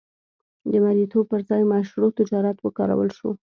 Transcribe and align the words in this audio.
د 0.71 0.73
مریتوب 0.83 1.25
پر 1.31 1.41
ځای 1.49 1.61
مشروع 1.73 2.11
تجارت 2.19 2.57
وکارول 2.61 3.09
شو. 3.17 3.29